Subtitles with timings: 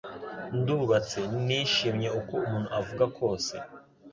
[0.59, 3.53] Ndubatse nishimye uko umuntu avuga kose